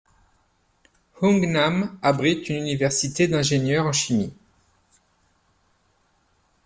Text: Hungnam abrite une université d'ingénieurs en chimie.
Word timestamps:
Hungnam 1.21 1.99
abrite 2.01 2.49
une 2.49 2.55
université 2.55 3.27
d'ingénieurs 3.27 3.85
en 3.85 3.91
chimie. 3.93 4.33